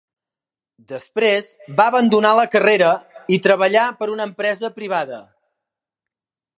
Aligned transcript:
Després 0.91 1.49
va 1.81 1.85
abandonar 1.93 2.31
la 2.39 2.47
carrera 2.55 2.89
i 3.37 3.41
treballar 3.49 3.87
per 4.01 4.09
a 4.11 4.15
una 4.15 4.29
empresa 4.31 4.75
privada. 4.81 5.25